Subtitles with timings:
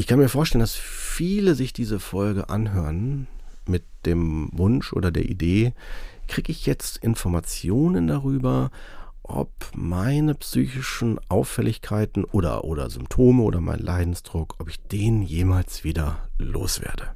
[0.00, 3.26] Ich kann mir vorstellen, dass viele sich diese Folge anhören
[3.66, 5.74] mit dem Wunsch oder der Idee,
[6.28, 8.70] kriege ich jetzt Informationen darüber,
[9.24, 16.28] ob meine psychischen Auffälligkeiten oder, oder Symptome oder mein Leidensdruck, ob ich den jemals wieder
[16.38, 17.08] loswerde.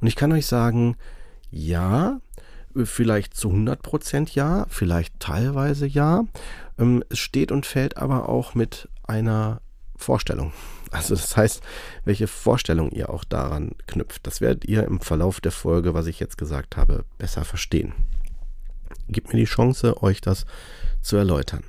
[0.00, 0.96] Und ich kann euch sagen,
[1.50, 2.20] ja,
[2.84, 6.24] vielleicht zu 100 Prozent ja, vielleicht teilweise ja.
[6.78, 9.60] Ähm, es steht und fällt aber auch mit einer
[9.96, 10.52] Vorstellung.
[10.90, 11.62] Also das heißt,
[12.04, 14.26] welche Vorstellung ihr auch daran knüpft.
[14.26, 17.92] Das werdet ihr im Verlauf der Folge, was ich jetzt gesagt habe, besser verstehen.
[19.08, 20.46] Gebt mir die Chance, euch das
[21.02, 21.64] zu erläutern.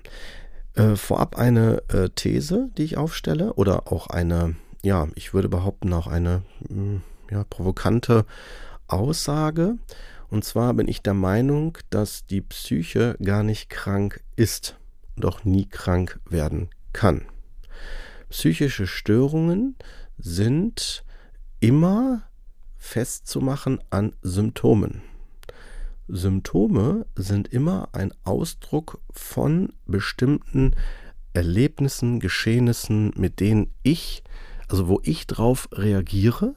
[0.74, 5.94] Äh, vorab eine äh, These, die ich aufstelle, oder auch eine, ja, ich würde behaupten,
[5.94, 8.26] auch eine mh, hm, ja, provokante
[8.88, 9.78] Aussage.
[10.30, 14.78] Und zwar bin ich der Meinung, dass die Psyche gar nicht krank ist
[15.16, 17.26] und auch nie krank werden kann.
[18.30, 19.76] Psychische Störungen
[20.18, 21.04] sind
[21.60, 22.24] immer
[22.78, 25.02] festzumachen an Symptomen.
[26.08, 30.74] Symptome sind immer ein Ausdruck von bestimmten
[31.34, 34.24] Erlebnissen, Geschehnissen, mit denen ich,
[34.68, 36.56] also wo ich drauf reagiere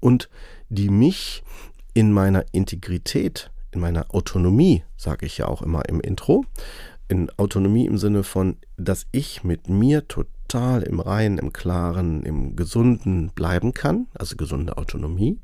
[0.00, 0.28] und
[0.68, 1.42] die mich
[1.94, 6.44] in meiner Integrität, in meiner Autonomie, sage ich ja auch immer im Intro,
[7.08, 12.54] in Autonomie im Sinne von, dass ich mit mir total im Reinen, im Klaren, im
[12.54, 15.40] Gesunden bleiben kann, also gesunde Autonomie,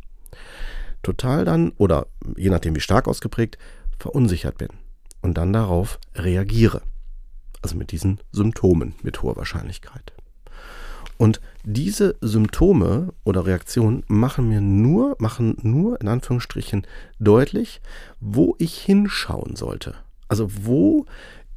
[1.03, 2.07] total dann, oder
[2.37, 3.59] je nachdem wie stark ausgeprägt,
[3.99, 4.69] verunsichert bin
[5.21, 6.83] und dann darauf reagiere.
[7.63, 10.13] Also mit diesen Symptomen mit hoher Wahrscheinlichkeit.
[11.19, 16.87] Und diese Symptome oder Reaktionen machen mir nur, machen nur in Anführungsstrichen
[17.19, 17.83] deutlich,
[18.21, 19.97] wo ich hinschauen sollte.
[20.29, 21.05] Also wo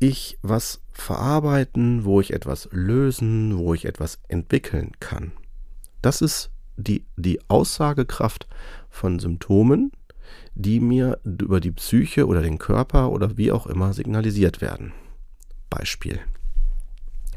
[0.03, 5.31] ich was verarbeiten, wo ich etwas lösen, wo ich etwas entwickeln kann.
[6.02, 8.47] Das ist die, die Aussagekraft
[8.90, 9.94] von Symptomen,
[10.56, 14.91] die mir über die Psyche oder den Körper oder wie auch immer signalisiert werden.
[15.69, 16.20] Beispiel.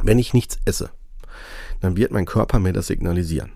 [0.03, 0.91] Wenn ich nichts esse,
[1.81, 3.53] dann wird mein Körper mir das signalisieren.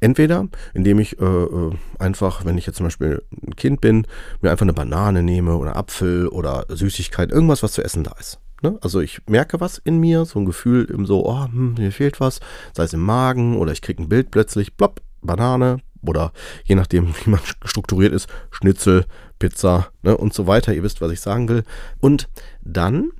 [0.00, 4.06] Entweder, indem ich äh, äh, einfach, wenn ich jetzt zum Beispiel ein Kind bin,
[4.40, 8.38] mir einfach eine Banane nehme oder Apfel oder Süßigkeit, irgendwas, was zu essen da ist.
[8.62, 8.78] Ne?
[8.80, 12.20] Also ich merke was in mir, so ein Gefühl im so, oh, hm, mir fehlt
[12.20, 12.40] was,
[12.74, 16.32] sei es im Magen oder ich kriege ein Bild plötzlich, plopp, Banane oder
[16.64, 19.04] je nachdem, wie man strukturiert ist, Schnitzel,
[19.38, 20.74] Pizza ne, und so weiter.
[20.74, 21.64] Ihr wisst, was ich sagen will.
[22.00, 22.28] Und
[22.62, 23.10] dann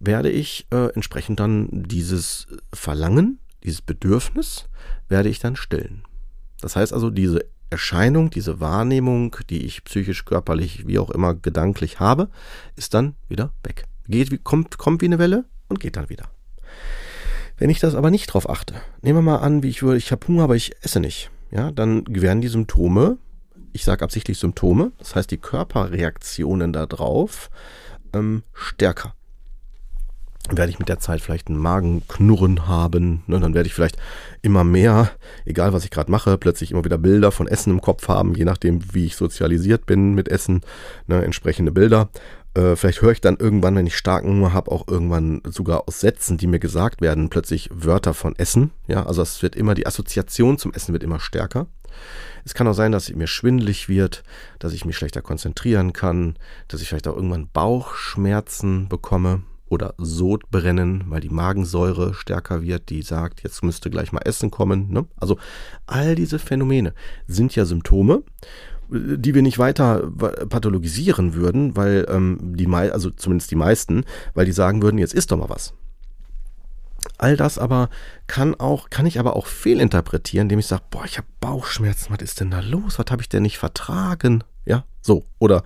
[0.00, 4.68] werde ich äh, entsprechend dann dieses Verlangen, dieses Bedürfnis,
[5.08, 6.04] werde ich dann stillen.
[6.60, 12.00] Das heißt also, diese Erscheinung, diese Wahrnehmung, die ich psychisch, körperlich, wie auch immer gedanklich
[12.00, 12.28] habe,
[12.76, 13.84] ist dann wieder weg.
[14.08, 16.28] Geht, kommt, kommt wie eine Welle und geht dann wieder.
[17.56, 20.10] Wenn ich das aber nicht drauf achte, nehmen wir mal an, wie ich würde, ich
[20.10, 23.18] habe Hunger, aber ich esse nicht, ja, dann werden die Symptome,
[23.72, 27.50] ich sage absichtlich Symptome, das heißt die Körperreaktionen darauf
[28.12, 29.14] ähm, stärker
[30.56, 33.22] werde ich mit der Zeit vielleicht einen Magenknurren haben.
[33.26, 33.40] Ne?
[33.40, 33.98] Dann werde ich vielleicht
[34.42, 35.10] immer mehr,
[35.44, 38.44] egal was ich gerade mache, plötzlich immer wieder Bilder von Essen im Kopf haben, je
[38.44, 40.62] nachdem, wie ich sozialisiert bin mit Essen,
[41.06, 41.24] ne?
[41.24, 42.08] entsprechende Bilder.
[42.54, 46.00] Äh, vielleicht höre ich dann irgendwann, wenn ich starken Hunger habe, auch irgendwann sogar aus
[46.00, 48.72] Sätzen, die mir gesagt werden, plötzlich Wörter von Essen.
[48.88, 51.66] Ja, also es wird immer, die Assoziation zum Essen wird immer stärker.
[52.44, 54.22] Es kann auch sein, dass mir schwindelig wird,
[54.58, 56.36] dass ich mich schlechter konzentrieren kann,
[56.68, 63.02] dass ich vielleicht auch irgendwann Bauchschmerzen bekomme oder Sodbrennen, weil die Magensäure stärker wird, die
[63.02, 64.90] sagt, jetzt müsste gleich mal Essen kommen.
[64.90, 65.06] Ne?
[65.18, 65.38] Also
[65.86, 66.92] all diese Phänomene
[67.28, 68.24] sind ja Symptome,
[68.90, 70.10] die wir nicht weiter
[70.48, 75.30] pathologisieren würden, weil ähm, die also zumindest die meisten, weil die sagen würden, jetzt isst
[75.30, 75.72] doch mal was.
[77.16, 77.88] all das aber
[78.26, 82.22] kann auch, kann ich aber auch fehlinterpretieren, indem ich sage, boah, ich habe Bauchschmerzen, was
[82.22, 82.98] ist denn da los?
[82.98, 84.42] Was habe ich denn nicht vertragen?
[85.02, 85.24] So.
[85.38, 85.62] Oder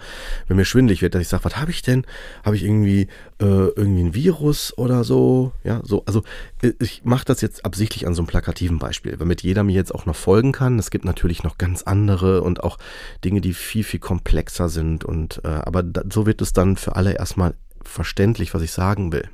[0.47, 2.07] wenn mir schwindlig wird, dass ich sage, was habe ich denn?
[2.45, 3.09] Habe ich irgendwie
[3.41, 5.53] äh, irgendwie ein Virus oder so?
[5.65, 6.05] Ja, so.
[6.07, 6.23] Also
[6.63, 9.95] äh, ich mache das jetzt absichtlich an so einem plakativen Beispiel, damit jeder mir jetzt
[9.95, 10.79] auch noch folgen kann.
[10.79, 12.79] Es gibt natürlich noch ganz andere und auch
[13.25, 15.05] Dinge, die viel, viel komplexer sind.
[15.05, 19.13] Und äh, aber da, so wird es dann für alle erstmal verständlich, was ich sagen
[19.13, 19.29] will.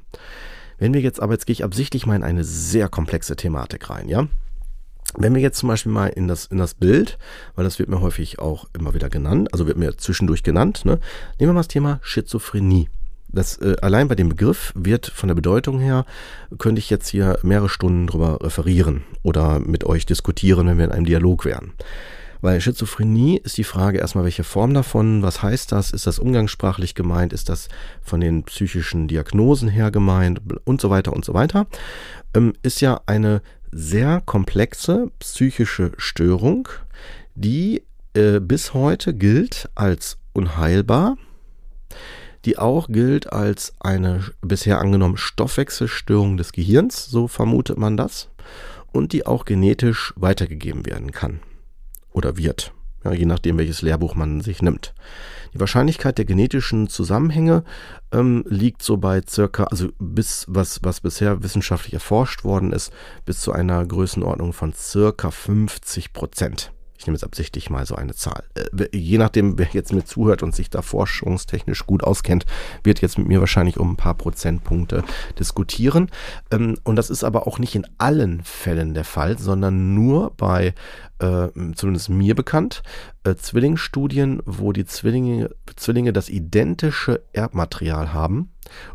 [0.78, 4.08] Wenn wir jetzt aber, jetzt gehe ich absichtlich mal in eine sehr komplexe Thematik rein,
[4.08, 4.26] ja?
[5.16, 7.18] Wenn wir jetzt zum Beispiel mal in das, in das Bild,
[7.54, 11.00] weil das wird mir häufig auch immer wieder genannt, also wird mir zwischendurch genannt, ne?
[11.38, 12.88] nehmen wir mal das Thema Schizophrenie.
[13.32, 16.04] Das, äh, allein bei dem Begriff wird von der Bedeutung her,
[16.58, 20.92] könnte ich jetzt hier mehrere Stunden drüber referieren oder mit euch diskutieren, wenn wir in
[20.92, 21.72] einem Dialog wären.
[22.40, 26.94] Weil Schizophrenie ist die Frage erstmal, welche Form davon, was heißt das, ist das umgangssprachlich
[26.94, 27.68] gemeint, ist das
[28.00, 31.66] von den psychischen Diagnosen her gemeint und so weiter und so weiter,
[32.34, 33.42] ähm, ist ja eine
[33.72, 36.68] sehr komplexe psychische Störung,
[37.34, 37.82] die
[38.14, 41.16] äh, bis heute gilt als unheilbar,
[42.44, 48.28] die auch gilt als eine bisher angenommen Stoffwechselstörung des Gehirns, so vermutet man das,
[48.92, 51.40] und die auch genetisch weitergegeben werden kann
[52.12, 52.72] oder wird,
[53.04, 54.94] ja, je nachdem welches Lehrbuch man sich nimmt.
[55.54, 57.64] Die Wahrscheinlichkeit der genetischen Zusammenhänge
[58.12, 62.92] ähm, liegt so bei circa, also bis, was, was bisher wissenschaftlich erforscht worden ist,
[63.24, 66.72] bis zu einer Größenordnung von circa 50 Prozent.
[67.00, 68.44] Ich nehme jetzt absichtlich mal so eine Zahl.
[68.54, 72.44] Äh, je nachdem, wer jetzt mir zuhört und sich da forschungstechnisch gut auskennt,
[72.84, 75.02] wird jetzt mit mir wahrscheinlich um ein paar Prozentpunkte
[75.38, 76.10] diskutieren.
[76.50, 80.74] Ähm, und das ist aber auch nicht in allen Fällen der Fall, sondern nur bei,
[81.20, 82.82] äh, zumindest mir bekannt,
[83.24, 88.50] äh, Zwillingsstudien, wo die Zwillinge, Zwillinge das identische Erbmaterial haben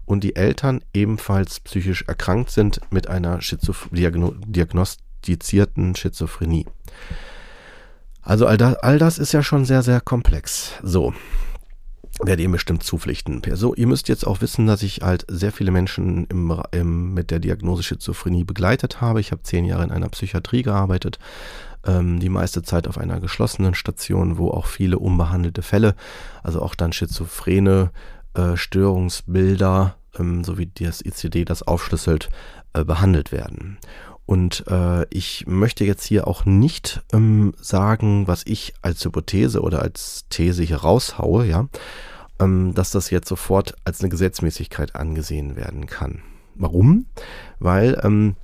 [0.05, 6.67] und die Eltern ebenfalls psychisch erkrankt sind mit einer Schizoph diagnostizierten Schizophrenie.
[8.25, 10.73] Also all das, all das ist ja schon sehr, sehr komplex.
[10.83, 11.13] So.
[12.23, 13.41] Werde ihr bestimmt zupflichten.
[13.55, 17.29] So, ihr müsst jetzt auch wissen, dass ich halt sehr viele Menschen im, im, mit
[17.29, 19.19] der Diagnose Schizophrenie begleitet habe.
[19.19, 21.19] Ich habe zehn Jahre in einer Psychiatrie gearbeitet,
[21.85, 25.93] ähm, die meiste Zeit auf einer geschlossenen Station, wo auch viele unbehandelte Fälle,
[26.41, 27.91] also auch dann schizophrene
[28.33, 32.29] äh, Störungsbilder, ähm, so wie das ICD das aufschlüsselt,
[32.73, 33.77] äh, behandelt werden.
[34.25, 39.81] Und äh, ich möchte jetzt hier auch nicht ähm, sagen, was ich als Hypothese oder
[39.81, 41.67] als These hier raushaue, ja,
[42.39, 46.21] ähm, dass das jetzt sofort als eine Gesetzmäßigkeit angesehen werden kann.
[46.55, 47.05] Warum?
[47.59, 48.35] Weil ähm,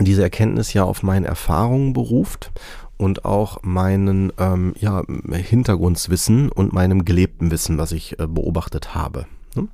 [0.00, 2.50] diese Erkenntnis ja auf meine Erfahrungen beruft
[2.96, 9.26] und auch meinen ähm, ja, Hintergrundswissen und meinem gelebten Wissen, was ich äh, beobachtet habe.
[9.56, 9.68] Ne?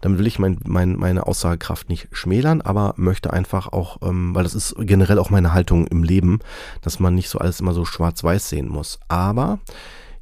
[0.00, 4.44] Damit will ich mein, mein, meine Aussagekraft nicht schmälern, aber möchte einfach auch, ähm, weil
[4.44, 6.40] das ist generell auch meine Haltung im Leben,
[6.82, 9.00] dass man nicht so alles immer so schwarz-weiß sehen muss.
[9.08, 9.58] Aber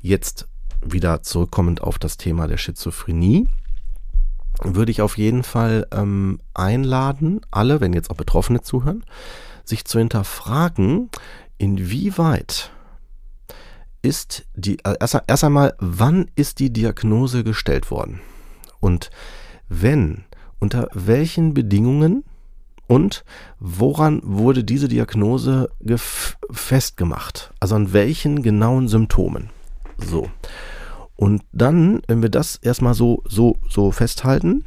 [0.00, 0.48] jetzt
[0.82, 3.48] wieder zurückkommend auf das Thema der Schizophrenie,
[4.62, 9.04] würde ich auf jeden Fall ähm, einladen, alle, wenn jetzt auch Betroffene zuhören,
[9.64, 11.10] sich zu hinterfragen,
[11.58, 12.70] inwieweit
[14.02, 18.20] ist die, äh, erst, erst einmal, wann ist die Diagnose gestellt worden?
[18.80, 19.10] Und
[19.68, 20.24] wenn,
[20.58, 22.24] unter welchen Bedingungen
[22.86, 23.24] und
[23.60, 25.70] woran wurde diese Diagnose
[26.50, 27.52] festgemacht?
[27.60, 29.50] Also an welchen genauen Symptomen?
[29.98, 30.30] So.
[31.16, 34.64] Und dann, wenn wir das erstmal so, so, so festhalten,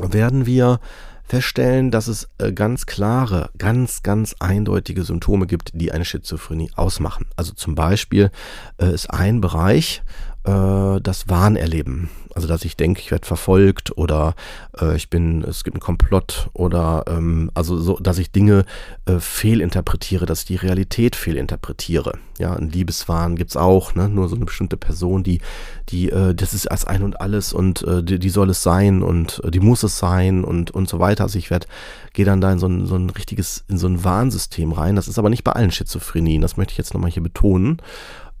[0.00, 0.80] werden wir
[1.24, 7.26] feststellen, dass es äh, ganz klare, ganz, ganz eindeutige Symptome gibt, die eine Schizophrenie ausmachen.
[7.36, 8.30] Also zum Beispiel
[8.78, 10.02] äh, ist ein Bereich
[10.48, 12.08] äh, das Wahnerleben.
[12.34, 14.34] Also dass ich denke, ich werde verfolgt oder
[14.80, 18.64] äh, ich bin, es gibt einen Komplott oder ähm, also so, dass ich Dinge
[19.06, 22.12] äh, fehlinterpretiere, dass ich die Realität fehlinterpretiere.
[22.38, 24.08] Ja, ein Liebeswahn gibt's auch, ne?
[24.08, 25.40] Nur so eine bestimmte Person, die,
[25.88, 29.02] die, äh, das ist als ein und alles und äh, die, die soll es sein
[29.02, 31.24] und äh, die muss es sein und und so weiter.
[31.24, 31.66] Also ich werde,
[32.12, 34.94] gehe dann da in so ein, so ein richtiges, in so ein Warnsystem rein.
[34.94, 37.82] Das ist aber nicht bei allen Schizophrenien, das möchte ich jetzt nochmal hier betonen.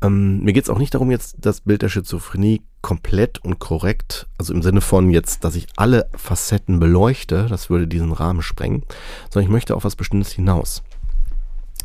[0.02, 4.28] Ähm, mir geht es auch nicht darum, jetzt das Bild der Schizophrenie komplett und korrekt,
[4.38, 8.84] also im Sinne von jetzt, dass ich alle Facetten beleuchte, das würde diesen Rahmen sprengen,
[9.30, 10.82] sondern ich möchte auf was Bestimmtes hinaus.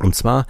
[0.00, 0.46] Und zwar,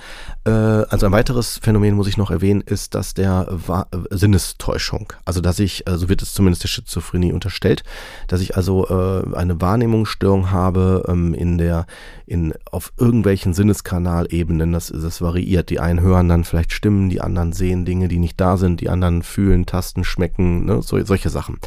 [0.47, 5.13] äh, also ein weiteres Phänomen muss ich noch erwähnen, ist das der Wa Sinnestäuschung.
[5.27, 7.85] Also dass ich, äh, so wird es zumindest der Schizophrenie unterstellt,
[8.27, 11.85] dass ich also äh, eine Wahrnehmungsstörung habe ähm, in der,
[12.25, 14.73] in auf irgendwelchen Sinneskanalebenen.
[14.73, 15.69] Das, das variiert.
[15.69, 18.89] Die einen hören dann vielleicht Stimmen, die anderen sehen Dinge, die nicht da sind, die
[18.89, 21.59] anderen fühlen, tasten, schmecken, ne, so, solche Sachen.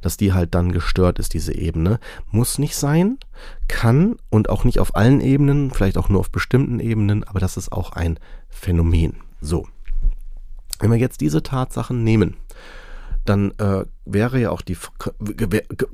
[0.00, 2.00] Dass die halt dann gestört ist, diese Ebene.
[2.30, 3.18] Muss nicht sein
[3.68, 7.56] kann und auch nicht auf allen Ebenen, vielleicht auch nur auf bestimmten Ebenen, aber das
[7.56, 8.18] ist auch ein
[8.48, 9.16] Phänomen.
[9.40, 9.66] So.
[10.78, 12.36] Wenn wir jetzt diese Tatsachen nehmen,
[13.24, 14.76] dann äh, wäre ja auch die,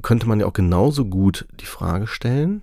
[0.03, 2.63] könnte man ja auch genauso gut die Frage stellen,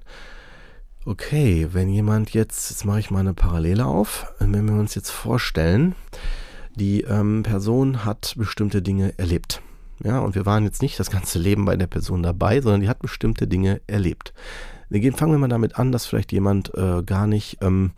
[1.05, 5.09] okay, wenn jemand jetzt, jetzt mache ich mal eine Parallele auf, wenn wir uns jetzt
[5.09, 5.95] vorstellen,
[6.75, 9.61] die ähm, Person hat bestimmte Dinge erlebt.
[10.03, 12.89] Ja, und wir waren jetzt nicht das ganze Leben bei der Person dabei, sondern die
[12.89, 14.33] hat bestimmte Dinge erlebt.
[14.89, 17.91] Fangen wir mal damit an, dass vielleicht jemand äh, gar nicht, ähm,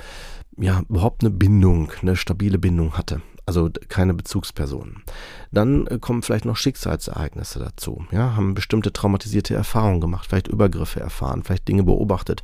[0.58, 5.04] ja, überhaupt eine Bindung, eine stabile Bindung hatte also keine Bezugspersonen.
[5.52, 11.00] Dann äh, kommen vielleicht noch Schicksalsereignisse dazu, ja, haben bestimmte traumatisierte Erfahrungen gemacht, vielleicht Übergriffe
[11.00, 12.42] erfahren, vielleicht Dinge beobachtet,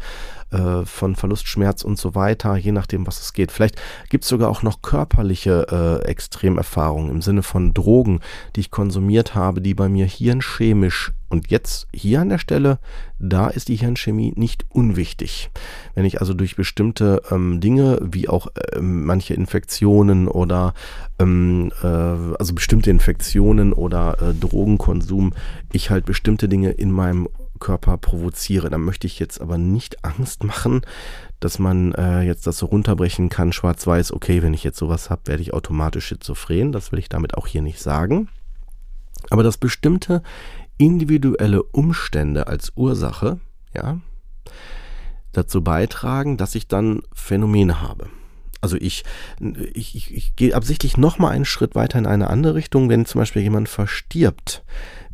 [0.51, 3.51] äh, von Verlust, Schmerz und so weiter, je nachdem, was es geht.
[3.51, 8.21] Vielleicht gibt es sogar auch noch körperliche äh, Extremerfahrungen im Sinne von Drogen,
[8.55, 12.79] die ich konsumiert habe, die bei mir hirnchemisch und jetzt hier an der Stelle,
[13.19, 15.49] da ist die Hirnchemie nicht unwichtig.
[15.93, 20.73] Wenn ich also durch bestimmte ähm, Dinge, wie auch äh, manche Infektionen oder
[21.19, 25.33] ähm, äh, also bestimmte Infektionen oder äh, Drogenkonsum,
[25.73, 27.27] ich halt bestimmte Dinge in meinem
[27.59, 28.69] Körper provoziere.
[28.69, 30.81] Da möchte ich jetzt aber nicht Angst machen,
[31.39, 35.21] dass man äh, jetzt das so runterbrechen kann, schwarz-weiß, okay, wenn ich jetzt sowas habe,
[35.25, 36.71] werde ich automatisch schizophren.
[36.71, 38.29] Das will ich damit auch hier nicht sagen.
[39.29, 40.23] Aber dass bestimmte
[40.77, 43.39] individuelle Umstände als Ursache,
[43.73, 43.99] ja,
[45.31, 48.09] dazu beitragen, dass ich dann Phänomene habe.
[48.61, 49.03] Also ich,
[49.73, 52.89] ich, ich, ich gehe absichtlich nochmal einen Schritt weiter in eine andere Richtung.
[52.89, 54.63] Wenn zum Beispiel jemand verstirbt,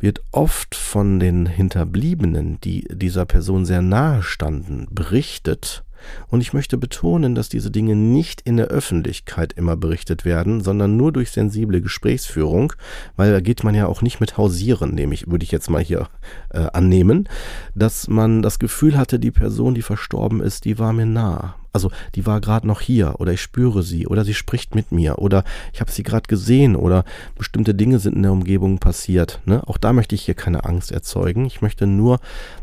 [0.04, 5.82] wird oft von den Hinterbliebenen, die dieser Person sehr nahe standen, berichtet,
[6.28, 10.98] und ich möchte betonen, dass diese Dinge nicht in der Öffentlichkeit immer berichtet werden, sondern
[10.98, 12.74] nur durch sensible Gesprächsführung,
[13.16, 16.08] weil da geht man ja auch nicht mit hausieren, nämlich würde ich jetzt mal hier
[16.50, 17.26] äh, annehmen,
[17.74, 21.56] dass man das Gefühl hatte, die Person, die verstorben ist, die war mir nah.
[21.74, 25.18] Also die war gerade noch hier oder ich spüre sie oder sie spricht mit mir
[25.18, 27.04] oder ich habe sie gerade gesehen oder
[27.36, 29.40] bestimmte Dinge sind in der Umgebung passiert.
[29.44, 29.60] Ne?
[29.66, 31.46] Auch da möchte ich hier keine Angst erzeugen.
[31.46, 32.20] Ich möchte nur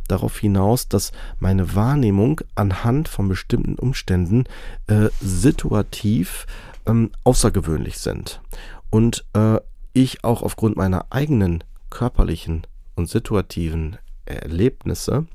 [0.08, 4.46] darauf hinaus, dass meine Wahrnehmung anhand von bestimmten Umständen
[4.88, 6.48] äh, situativ
[6.86, 8.42] ähm, außergewöhnlich sind.
[8.90, 9.60] Und äh,
[9.92, 12.66] ich auch aufgrund meiner eigenen körperlichen
[12.96, 15.26] und situativen Erlebnisse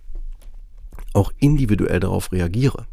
[1.13, 2.87] auch individuell darauf reagiere.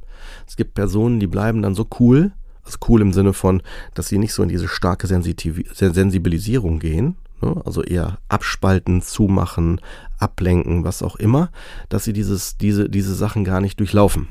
[0.48, 2.32] Es gibt Personen, die bleiben dann so cool,
[2.64, 3.62] also cool im Sinne von,
[3.94, 7.62] dass sie nicht so in diese starke Sensitiv Sensibilisierung gehen, ne?
[7.66, 9.82] also eher abspalten, zumachen,
[10.18, 11.52] ablenken, was auch immer,
[11.90, 14.28] dass sie dieses, diese, diese Sachen gar nicht durchlaufen.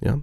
[0.00, 0.18] Ja,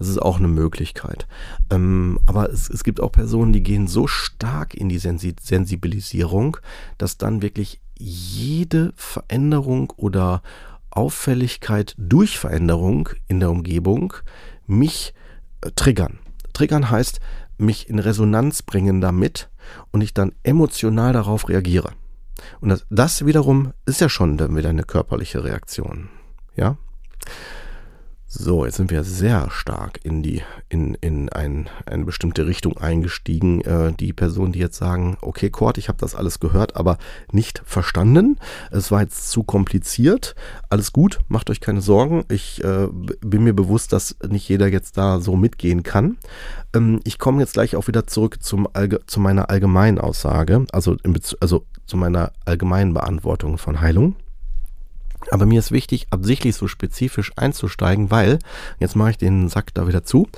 [0.00, 1.28] das ist auch eine Möglichkeit.
[1.70, 6.56] Ähm, aber es, es gibt auch Personen, die gehen so stark in die Sensi Sensibilisierung,
[6.98, 10.42] dass dann wirklich jede Veränderung oder
[10.96, 14.14] Auffälligkeit durch Veränderung in der Umgebung
[14.66, 15.14] mich
[15.60, 16.18] äh, triggern.
[16.52, 17.20] Triggern heißt,
[17.58, 19.50] mich in Resonanz bringen damit
[19.90, 21.92] und ich dann emotional darauf reagiere.
[22.60, 26.08] Und das, das wiederum ist ja schon dann wieder eine körperliche Reaktion.
[26.56, 26.76] Ja?
[28.34, 33.60] So, jetzt sind wir sehr stark in die, in, in ein, eine bestimmte Richtung eingestiegen.
[33.60, 36.96] Äh, die Personen, die jetzt sagen, okay, Kurt, ich habe das alles gehört, aber
[37.30, 38.38] nicht verstanden.
[38.70, 40.34] Es war jetzt zu kompliziert.
[40.70, 42.24] Alles gut, macht euch keine Sorgen.
[42.30, 42.88] Ich äh,
[43.20, 46.16] bin mir bewusst, dass nicht jeder jetzt da so mitgehen kann.
[46.74, 50.96] Ähm, ich komme jetzt gleich auch wieder zurück zum Allge zu meiner allgemeinen Aussage, also,
[51.40, 54.16] also zu meiner allgemeinen Beantwortung von Heilung.
[55.30, 58.38] Aber mir ist wichtig, absichtlich so spezifisch einzusteigen, weil,
[58.78, 60.28] jetzt mache ich den Sack da wieder zu,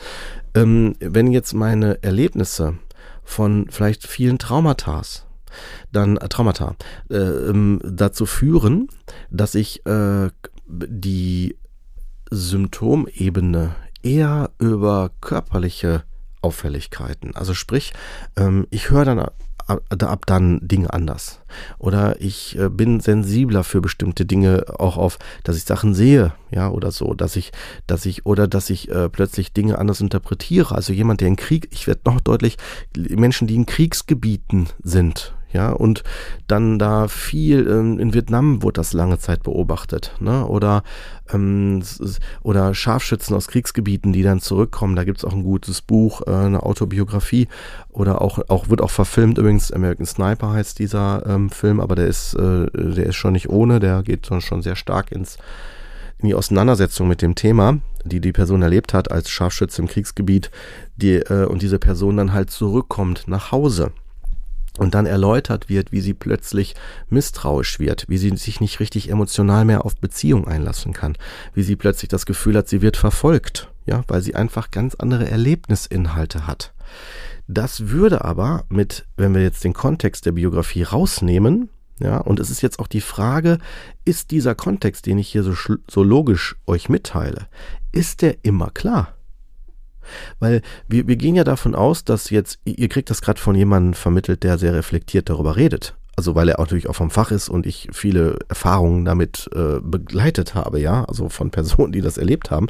[0.55, 2.79] ähm, wenn jetzt meine Erlebnisse
[3.25, 5.03] von vielleicht vielen Traumata,
[5.93, 6.77] dann äh, Traumata,
[7.11, 8.89] äh, ähm, dazu führen,
[9.31, 10.31] dass ich äh,
[10.67, 11.57] die
[12.31, 16.05] Symptomebene eher über körperliche
[16.43, 17.95] Auffälligkeiten, also sprich,
[18.37, 19.27] ähm, ich höre dann
[19.67, 21.41] ab dann Dinge anders.
[21.79, 26.69] Oder ich äh, bin sensibler für bestimmte Dinge auch auf, dass ich Sachen sehe, ja,
[26.69, 27.53] oder so, dass ich,
[27.87, 30.75] dass ich, oder dass ich äh, plötzlich Dinge anders interpretiere.
[30.75, 32.59] Also jemand, der in Krieg, ich werde noch deutlich,
[32.97, 36.03] Menschen, die in Kriegsgebieten sind, ja, und
[36.49, 40.83] dann da viel, ähm, in Vietnam wurde das lange Zeit beobachtet, ne, oder,
[41.33, 41.81] ähm,
[42.43, 46.65] oder Scharfschützen aus Kriegsgebieten, die dann zurückkommen, da gibt's auch ein gutes Buch, äh, eine
[46.65, 47.47] Autobiografie,
[47.91, 52.09] oder auch, auch, wird auch verfilmt, übrigens American Sniper heißt dieser ähm, Film, aber der
[52.09, 55.39] ist, äh, der ist schon nicht ohne, der geht schon sehr stark ins,
[56.19, 60.51] in die Auseinandersetzung mit dem Thema, die die Person erlebt hat als Scharfschütze im Kriegsgebiet,
[60.97, 63.93] die, äh, und diese Person dann halt zurückkommt nach Hause
[64.79, 66.75] und dann erläutert wird, wie sie plötzlich
[67.09, 71.17] misstrauisch wird, wie sie sich nicht richtig emotional mehr auf Beziehung einlassen kann,
[71.53, 75.31] wie sie plötzlich das Gefühl hat, sie wird verfolgt, ja, weil sie einfach ganz andere
[75.31, 76.73] Erlebnisinhalte hat.
[77.47, 81.69] Das würde aber mit, wenn wir jetzt den Kontext der Biografie rausnehmen,
[82.01, 83.59] ja, und es ist jetzt auch die Frage,
[84.05, 85.55] ist dieser Kontext, den ich hier so,
[85.89, 87.47] so logisch euch mitteile,
[87.93, 89.15] ist der immer klar?
[90.39, 93.95] Weil wir, wir gehen ja davon aus, dass jetzt, ihr kriegt das gerade von jemandem
[93.95, 95.95] vermittelt, der sehr reflektiert darüber redet.
[96.17, 99.81] Also weil er auch natürlich auch vom Fach ist und ich viele Erfahrungen damit äh,
[99.81, 102.69] begleitet habe, ja, also von Personen, die das erlebt haben.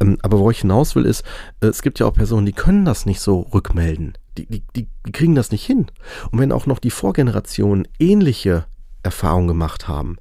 [0.00, 1.24] Ähm, aber wo ich hinaus will, ist,
[1.60, 4.14] äh, es gibt ja auch Personen, die können das nicht so rückmelden.
[4.38, 5.86] Die, die, die, kriegen das nicht hin.
[6.30, 8.64] Und wenn auch noch die Vorgenerationen ähnliche
[9.02, 10.16] Erfahrung gemacht haben,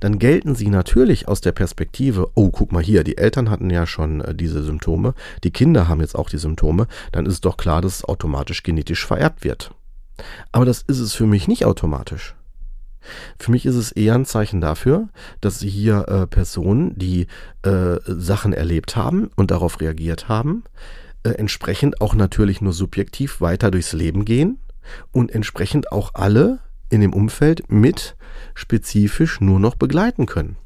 [0.00, 3.86] dann gelten sie natürlich aus der Perspektive, oh, guck mal hier, die Eltern hatten ja
[3.86, 7.80] schon äh, diese Symptome, die Kinder haben jetzt auch die Symptome, dann ist doch klar,
[7.80, 9.72] dass es automatisch genetisch vererbt wird.
[10.52, 12.34] Aber das ist es für mich nicht automatisch.
[13.38, 15.08] Für mich ist es eher ein Zeichen dafür,
[15.40, 17.26] dass hier äh, Personen, die
[17.62, 20.64] äh, Sachen erlebt haben und darauf reagiert haben,
[21.22, 24.58] äh, entsprechend auch natürlich nur subjektiv weiter durchs Leben gehen
[25.12, 26.60] und entsprechend auch alle
[26.90, 28.16] in dem Umfeld mit
[28.54, 30.56] spezifisch nur noch begleiten können.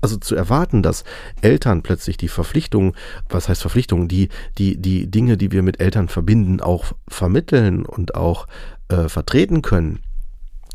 [0.00, 1.04] Also zu erwarten, dass
[1.40, 2.92] Eltern plötzlich die Verpflichtungen,
[3.30, 4.28] was heißt Verpflichtungen, die,
[4.58, 8.46] die, die Dinge, die wir mit Eltern verbinden, auch vermitteln und auch
[8.88, 10.00] äh, vertreten können,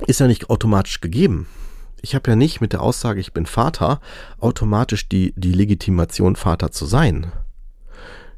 [0.08, 1.48] ist ja nicht automatisch gegeben.
[2.01, 4.00] Ich habe ja nicht mit der Aussage, ich bin Vater,
[4.39, 7.31] automatisch die, die Legitimation, Vater zu sein.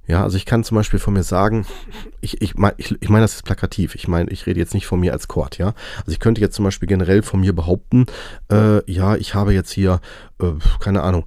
[0.08, 1.66] Ja, also ich kann zum Beispiel von mir sagen,
[2.22, 3.96] ich, ich meine, ich, ich mein, das ist plakativ.
[3.96, 5.74] Ich meine, ich rede jetzt nicht von mir als Kord, ja.
[6.00, 8.08] Also ich könnte jetzt zum Beispiel generell von mir behaupten,
[8.52, 10.02] äh, ja, ich habe jetzt hier,
[10.42, 11.26] äh, keine Ahnung,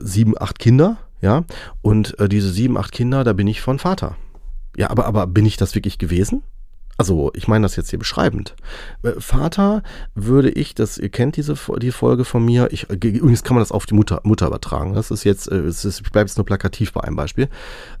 [0.00, 1.44] sieben, acht Kinder, ja,
[1.82, 4.16] und äh, diese sieben, acht Kinder, da bin ich von Vater.
[4.76, 6.42] Ja, aber, aber bin ich das wirklich gewesen?
[6.98, 8.54] Also, ich meine das jetzt hier beschreibend.
[9.02, 9.82] Äh, Vater
[10.14, 13.62] würde ich, das, ihr kennt diese die Folge von mir, ich, äh, übrigens kann man
[13.62, 14.94] das auf die Mutter, Mutter übertragen.
[14.94, 17.48] Das ist jetzt, äh, es ist, ich bleibe jetzt nur plakativ bei einem Beispiel,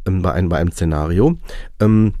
[0.06, 1.36] ähm, bei, einem, bei einem Szenario.
[1.80, 2.14] Ähm,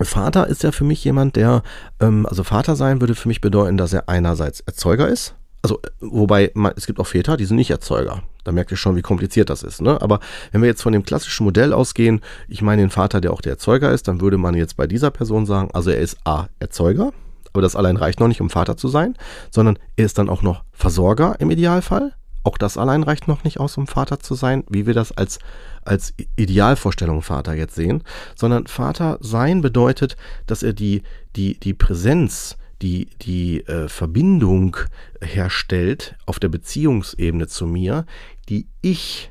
[0.00, 1.62] Vater ist ja für mich jemand, der,
[2.00, 6.52] ähm, also Vater sein würde für mich bedeuten, dass er einerseits Erzeuger ist, also, wobei,
[6.76, 8.22] es gibt auch Väter, die sind nicht Erzeuger.
[8.44, 9.82] Da merkt ihr schon, wie kompliziert das ist.
[9.82, 10.00] Ne?
[10.00, 10.20] Aber
[10.52, 13.52] wenn wir jetzt von dem klassischen Modell ausgehen, ich meine den Vater, der auch der
[13.52, 17.12] Erzeuger ist, dann würde man jetzt bei dieser Person sagen, also er ist A, Erzeuger,
[17.52, 19.16] aber das allein reicht noch nicht, um Vater zu sein,
[19.50, 22.12] sondern er ist dann auch noch Versorger im Idealfall.
[22.44, 25.38] Auch das allein reicht noch nicht aus, um Vater zu sein, wie wir das als,
[25.84, 28.04] als Idealvorstellung Vater jetzt sehen,
[28.36, 30.16] sondern Vater sein bedeutet,
[30.46, 31.02] dass er die,
[31.36, 34.76] die, die Präsenz, die, die äh, Verbindung
[35.20, 38.06] herstellt auf der Beziehungsebene zu mir,
[38.48, 39.30] die ich,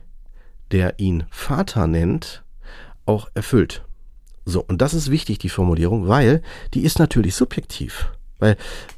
[0.71, 2.43] der ihn Vater nennt,
[3.05, 3.83] auch erfüllt.
[4.45, 6.41] So, und das ist wichtig, die Formulierung, weil
[6.73, 8.10] die ist natürlich subjektiv.
[8.39, 8.55] Weil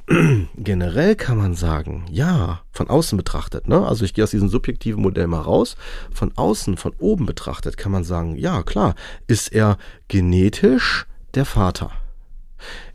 [0.58, 3.88] generell kann man sagen, ja, von außen betrachtet, ne?
[3.88, 5.78] Also ich gehe aus diesem subjektiven Modell mal raus.
[6.14, 8.96] Von außen, von oben betrachtet, kann man sagen, ja, klar,
[9.28, 11.92] ist er genetisch der Vater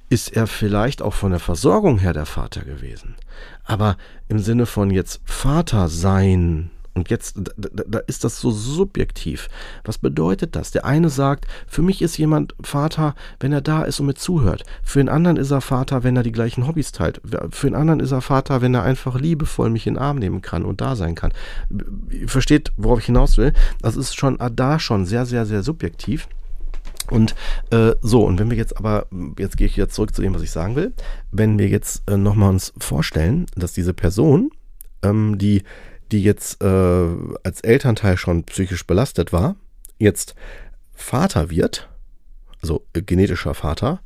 [0.08, 3.16] ist er vielleicht auch von der Versorgung her der Vater gewesen.
[3.64, 3.96] Aber
[4.28, 9.48] im Sinne von jetzt Vater sein, und jetzt, da, da, ist das so subjektiv.
[9.84, 10.70] Was bedeutet das?
[10.70, 14.62] Der eine sagt, für mich ist jemand Vater, wenn er da ist und mir zuhört.
[14.84, 17.20] Für den anderen ist er Vater, wenn er die gleichen Hobbys teilt.
[17.50, 20.40] Für den anderen ist er Vater, wenn er einfach liebevoll mich in den Arm nehmen
[20.40, 21.32] kann und da sein kann.
[22.26, 23.52] Versteht, worauf ich hinaus will?
[23.82, 26.28] Das ist schon da schon sehr, sehr, sehr subjektiv.
[27.10, 27.34] Und
[27.70, 29.06] äh, so, und wenn wir jetzt aber,
[29.38, 30.92] jetzt gehe ich jetzt zurück zu dem, was ich sagen will,
[31.32, 34.50] wenn wir jetzt äh, nochmal uns vorstellen, dass diese Person,
[35.02, 35.62] ähm, die,
[36.12, 36.66] die jetzt äh,
[37.42, 39.56] als Elternteil schon psychisch belastet war,
[39.98, 40.34] jetzt
[40.94, 41.88] Vater wird,
[42.62, 44.00] also äh, genetischer Vater,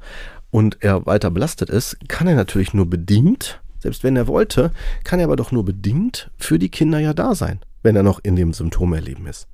[0.51, 4.73] und er weiter belastet ist, kann er natürlich nur bedingt, selbst wenn er wollte,
[5.05, 8.19] kann er aber doch nur bedingt für die Kinder ja da sein, wenn er noch
[8.23, 9.47] in dem Symptomerleben ist.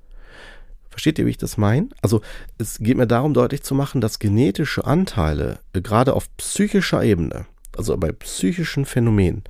[0.94, 1.88] Versteht ihr, wie ich das meine?
[2.02, 2.20] Also
[2.56, 7.46] es geht mir darum, deutlich zu machen, dass genetische Anteile, äh, gerade auf psychischer Ebene,
[7.76, 9.42] also bei psychischen Phänomenen,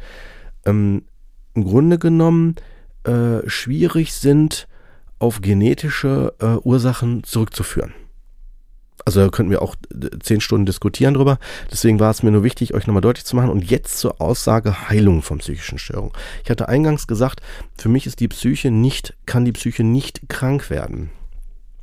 [0.64, 1.02] ähm,
[1.52, 2.54] im Grunde genommen
[3.02, 4.68] äh, schwierig sind,
[5.18, 7.92] auf genetische äh, Ursachen zurückzuführen.
[9.04, 11.38] Also da könnten wir auch äh, zehn Stunden diskutieren drüber.
[11.70, 13.50] Deswegen war es mir nur wichtig, euch nochmal deutlich zu machen.
[13.50, 16.12] Und jetzt zur Aussage Heilung von psychischen Störungen.
[16.42, 17.42] Ich hatte eingangs gesagt,
[17.76, 21.10] für mich ist die Psyche nicht, kann die Psyche nicht krank werden.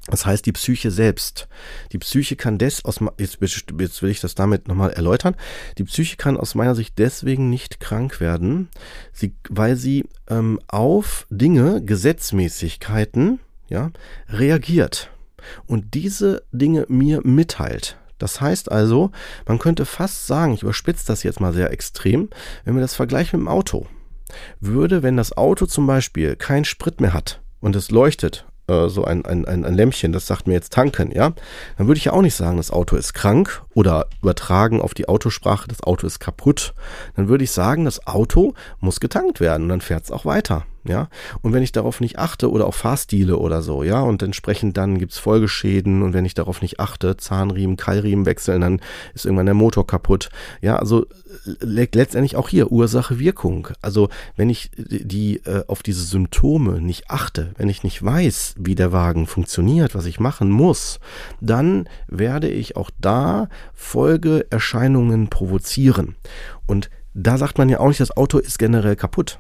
[0.07, 1.47] Das heißt, die Psyche selbst.
[1.91, 5.35] Die Psyche kann des, aus, jetzt, jetzt will ich das damit nochmal erläutern.
[5.77, 8.69] Die Psyche kann aus meiner Sicht deswegen nicht krank werden,
[9.13, 13.91] sie, weil sie ähm, auf Dinge, Gesetzmäßigkeiten, ja,
[14.27, 15.11] reagiert
[15.67, 17.97] und diese Dinge mir mitteilt.
[18.17, 19.11] Das heißt also,
[19.47, 22.29] man könnte fast sagen, ich überspitze das jetzt mal sehr extrem,
[22.65, 23.87] wenn wir das vergleichen mit dem Auto.
[24.59, 29.03] Würde, wenn das Auto zum Beispiel keinen Sprit mehr hat und es leuchtet, äh, so
[29.03, 31.33] ein, ein, ein, ein Lämpchen, das sagt mir jetzt tanken, ja,
[31.77, 35.07] dann würde ich ja auch nicht sagen, das Auto ist krank oder übertragen auf die
[35.07, 36.73] Autosprache, das Auto ist kaputt.
[37.15, 40.65] Dann würde ich sagen, das Auto muss getankt werden und dann fährt es auch weiter
[40.83, 41.09] ja.
[41.41, 44.97] Und wenn ich darauf nicht achte oder auch Fahrstile oder so, ja, und entsprechend dann
[44.97, 48.81] gibt's Folgeschäden und wenn ich darauf nicht achte, Zahnriemen, Keilriemen wechseln, dann
[49.13, 50.29] ist irgendwann der Motor kaputt.
[50.61, 51.05] Ja, also
[51.59, 53.69] letztendlich auch hier Ursache Wirkung.
[53.81, 58.75] Also wenn ich die äh, auf diese Symptome nicht achte, wenn ich nicht weiß, wie
[58.75, 60.99] der Wagen funktioniert, was ich machen muss,
[61.41, 66.15] dann werde ich auch da Folgeerscheinungen provozieren.
[66.65, 69.39] Und da sagt man ja auch nicht, das Auto ist generell kaputt.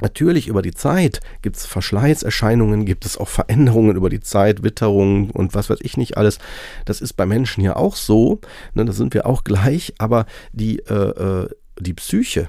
[0.00, 5.30] Natürlich über die Zeit gibt es Verschleißerscheinungen, gibt es auch Veränderungen über die Zeit, Witterungen
[5.30, 6.38] und was weiß ich nicht alles.
[6.84, 8.40] Das ist bei Menschen ja auch so,
[8.74, 11.48] ne, da sind wir auch gleich, aber die, äh, äh,
[11.80, 12.48] die Psyche,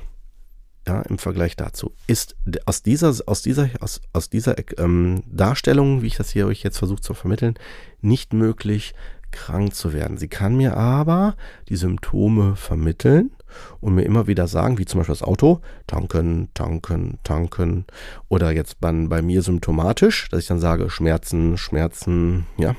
[0.88, 6.08] ja, im Vergleich dazu, ist aus dieser, aus dieser, aus, aus dieser ähm, Darstellung, wie
[6.08, 7.56] ich das hier euch jetzt versuche zu vermitteln,
[8.02, 8.93] nicht möglich,
[9.32, 10.18] krank zu werden.
[10.18, 11.36] Sie kann mir aber
[11.70, 13.32] die Symptome vermitteln
[13.80, 17.86] und mir immer wieder sagen, wie zum Beispiel das Auto, tanken, tanken, tanken.
[18.28, 22.76] Oder jetzt bei, bei mir symptomatisch, dass ich dann sage, Schmerzen, Schmerzen, ja.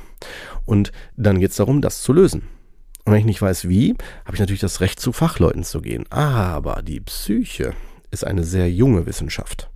[0.65, 2.43] Und dann geht es darum, das zu lösen.
[3.05, 6.05] Und wenn ich nicht weiß wie, habe ich natürlich das Recht, zu Fachleuten zu gehen.
[6.11, 7.73] Aber die Psyche
[8.11, 9.69] ist eine sehr junge Wissenschaft.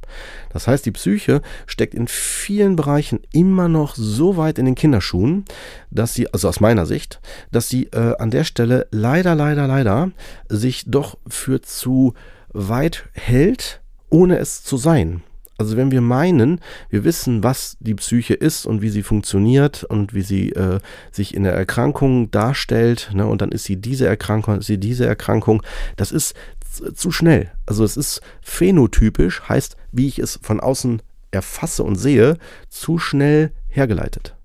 [0.50, 5.46] Das heißt, die Psyche steckt in vielen Bereichen immer noch so weit in den Kinderschuhen,
[5.92, 7.20] dass sie, also aus meiner Sicht,
[7.52, 10.12] dass sie äh, an der Stelle leider, leider, leider
[10.48, 12.14] sich doch für zu
[12.54, 15.22] weit hält, ohne es zu sein.
[15.58, 20.14] Also wenn wir meinen, wir wissen, was die Psyche ist und wie sie funktioniert und
[20.14, 20.80] wie sie äh,
[21.12, 25.06] sich in der Erkrankung darstellt, ne, und dann ist sie diese Erkrankung, ist sie diese
[25.06, 25.64] Erkrankung,
[25.96, 26.36] das ist
[26.78, 27.52] zu schnell.
[27.66, 32.38] Also es ist phänotypisch, heißt, wie ich es von außen erfasse und sehe,
[32.70, 34.36] zu schnell hergeleitet.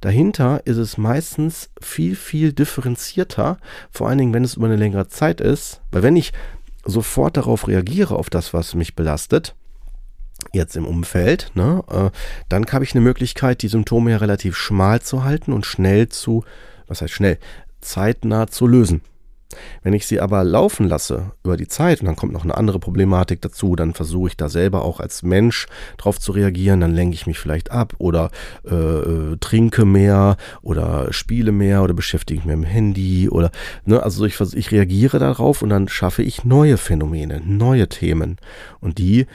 [0.00, 3.58] Dahinter ist es meistens viel, viel differenzierter,
[3.90, 6.32] vor allen Dingen, wenn es über eine längere Zeit ist, weil wenn ich
[6.84, 9.54] sofort darauf reagiere, auf das, was mich belastet,
[10.52, 12.10] jetzt im Umfeld, ne, äh,
[12.48, 16.44] dann habe ich eine Möglichkeit, die Symptome ja relativ schmal zu halten und schnell zu,
[16.86, 17.38] was heißt schnell,
[17.80, 19.02] zeitnah zu lösen.
[19.82, 22.78] Wenn ich sie aber laufen lasse über die Zeit und dann kommt noch eine andere
[22.78, 27.14] Problematik dazu, dann versuche ich da selber auch als Mensch drauf zu reagieren, dann lenke
[27.14, 28.30] ich mich vielleicht ab oder
[28.64, 33.50] äh, äh trinke mehr oder spiele mehr oder beschäftige mich mit dem Handy oder
[33.84, 38.36] ne, also ich, ich reagiere darauf und dann schaffe ich neue Phänomene, neue Themen
[38.80, 39.26] und die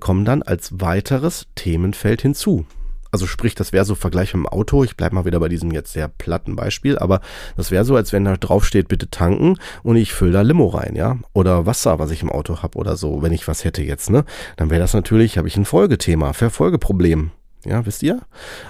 [0.00, 2.66] kommen dann als weiteres Themenfeld hinzu.
[3.16, 4.84] Also sprich, das wäre so Vergleich mit dem Auto.
[4.84, 7.22] Ich bleibe mal wieder bei diesem jetzt sehr platten Beispiel, aber
[7.56, 10.66] das wäre so, als wenn da drauf steht, bitte tanken und ich fülle da Limo
[10.66, 11.16] rein, ja.
[11.32, 14.26] Oder Wasser, was ich im Auto habe oder so, wenn ich was hätte jetzt, ne?
[14.58, 17.30] Dann wäre das natürlich, habe ich ein Folgethema, Verfolgeproblem.
[17.64, 18.20] Ja, wisst ihr?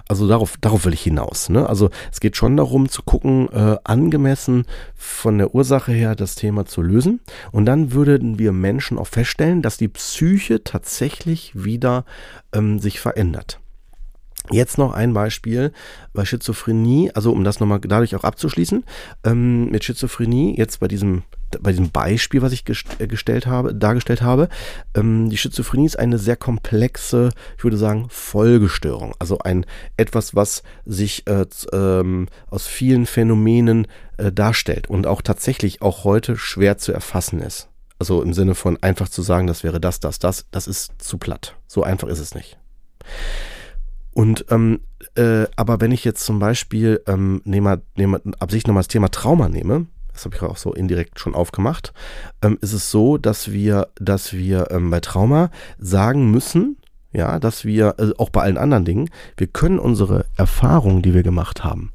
[0.08, 1.48] Also darauf, darauf will ich hinaus.
[1.48, 1.68] Ne?
[1.68, 6.66] Also es geht schon darum zu gucken, äh, angemessen von der Ursache her das Thema
[6.66, 7.18] zu lösen.
[7.50, 12.04] Und dann würden wir Menschen auch feststellen, dass die Psyche tatsächlich wieder
[12.54, 13.58] ähm, sich verändert.
[14.50, 15.72] Jetzt noch ein Beispiel
[16.12, 18.84] bei Schizophrenie, also um das nochmal dadurch auch abzuschließen,
[19.24, 21.22] ähm, mit Schizophrenie, jetzt bei diesem,
[21.60, 22.64] bei diesem Beispiel, was ich
[22.98, 24.48] äh, gestellt habe, dargestellt habe,
[24.94, 29.14] ähm, die Schizophrenie ist eine sehr komplexe, ich würde sagen, Folgestörung.
[29.18, 35.82] Also ein etwas, was sich äh, ähm, aus vielen Phänomenen äh, darstellt und auch tatsächlich
[35.82, 37.68] auch heute schwer zu erfassen ist.
[37.98, 41.18] Also im Sinne von einfach zu sagen, das wäre das, das, das, das ist zu
[41.18, 41.56] platt.
[41.66, 42.58] So einfach ist es nicht.
[44.16, 44.80] Und ähm,
[45.14, 49.50] äh, aber wenn ich jetzt zum Beispiel ähm, nehme, nehme Absicht nochmal das Thema Trauma
[49.50, 51.92] nehme, das habe ich auch so indirekt schon aufgemacht,
[52.40, 56.78] ähm, ist es so, dass wir, dass wir ähm, bei Trauma sagen müssen,
[57.12, 61.22] ja, dass wir, äh, auch bei allen anderen Dingen, wir können unsere Erfahrungen, die wir
[61.22, 61.92] gemacht haben,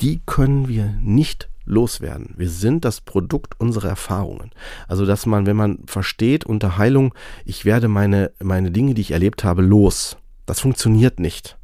[0.00, 2.34] die können wir nicht loswerden.
[2.36, 4.50] Wir sind das Produkt unserer Erfahrungen.
[4.88, 9.12] Also, dass man, wenn man versteht unter Heilung, ich werde meine, meine Dinge, die ich
[9.12, 10.16] erlebt habe, los.
[10.46, 11.56] Das funktioniert nicht.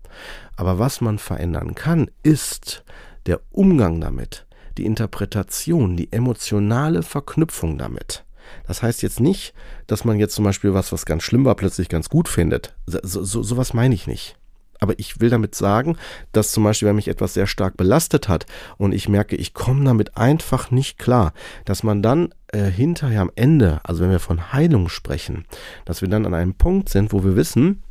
[0.57, 2.85] Aber was man verändern kann, ist
[3.27, 8.25] der Umgang damit, die Interpretation, die emotionale Verknüpfung damit.
[8.67, 9.55] Das heißt jetzt nicht,
[9.87, 12.75] dass man jetzt zum Beispiel was, was ganz schlimm war, plötzlich ganz gut findet.
[12.87, 14.37] So, so, sowas meine ich nicht.
[14.81, 15.97] Aber ich will damit sagen,
[16.33, 19.85] dass zum Beispiel, wenn mich etwas sehr stark belastet hat und ich merke, ich komme
[19.85, 21.33] damit einfach nicht klar,
[21.65, 25.47] dass man dann äh, hinterher am Ende, also wenn wir von Heilung sprechen,
[25.85, 27.83] dass wir dann an einem Punkt sind, wo wir wissen,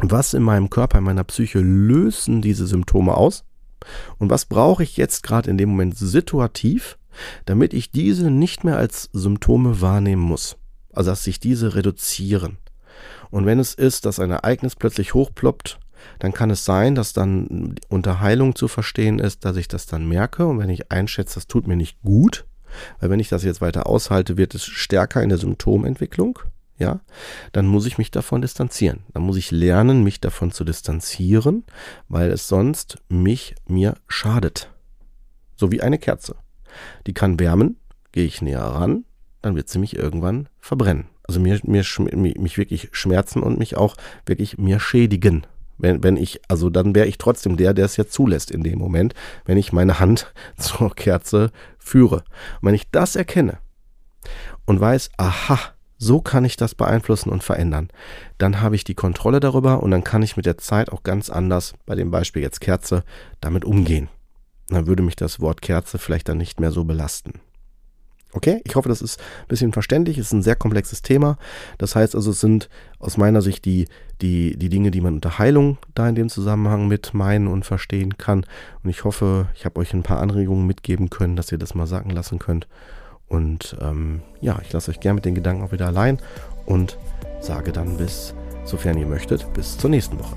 [0.00, 3.44] was in meinem Körper, in meiner Psyche lösen diese Symptome aus?
[4.18, 6.98] Und was brauche ich jetzt gerade in dem Moment situativ,
[7.44, 10.56] damit ich diese nicht mehr als Symptome wahrnehmen muss?
[10.92, 12.58] Also dass sich diese reduzieren.
[13.30, 15.78] Und wenn es ist, dass ein Ereignis plötzlich hochploppt,
[16.18, 20.08] dann kann es sein, dass dann unter Heilung zu verstehen ist, dass ich das dann
[20.08, 22.46] merke und wenn ich einschätze, das tut mir nicht gut,
[23.00, 26.38] weil wenn ich das jetzt weiter aushalte, wird es stärker in der Symptomentwicklung,
[26.78, 27.00] ja,
[27.52, 29.00] dann muss ich mich davon distanzieren.
[29.12, 31.64] Dann muss ich lernen, mich davon zu distanzieren,
[32.08, 34.70] weil es sonst mich mir schadet.
[35.56, 36.36] So wie eine Kerze.
[37.06, 37.76] Die kann wärmen,
[38.12, 39.04] gehe ich näher ran,
[39.40, 41.06] dann wird sie mich irgendwann verbrennen.
[41.22, 41.84] Also mir, mir,
[42.38, 45.46] mich wirklich schmerzen und mich auch wirklich mir schädigen.
[45.78, 48.78] Wenn, wenn ich, also dann wäre ich trotzdem der, der es ja zulässt in dem
[48.78, 52.24] Moment, wenn ich meine Hand zur Kerze führe.
[52.60, 53.58] Und wenn ich das erkenne
[54.66, 55.58] und weiß, aha,
[55.98, 57.88] so kann ich das beeinflussen und verändern,
[58.38, 61.30] dann habe ich die Kontrolle darüber und dann kann ich mit der Zeit auch ganz
[61.30, 63.04] anders, bei dem Beispiel jetzt Kerze,
[63.40, 64.08] damit umgehen.
[64.68, 67.40] Dann würde mich das Wort Kerze vielleicht dann nicht mehr so belasten.
[68.32, 70.18] Okay, ich hoffe, das ist ein bisschen verständlich.
[70.18, 71.38] Es ist ein sehr komplexes Thema.
[71.78, 73.86] Das heißt also, es sind aus meiner Sicht die,
[74.20, 78.18] die, die Dinge, die man unter Heilung da in dem Zusammenhang mit meinen und verstehen
[78.18, 78.44] kann.
[78.82, 81.86] Und ich hoffe, ich habe euch ein paar Anregungen mitgeben können, dass ihr das mal
[81.86, 82.66] sacken lassen könnt.
[83.28, 86.18] Und ähm, ja, ich lasse euch gerne mit den Gedanken auch wieder allein
[86.64, 86.98] und
[87.40, 88.34] sage dann bis,
[88.64, 90.36] sofern ihr möchtet, bis zur nächsten Woche.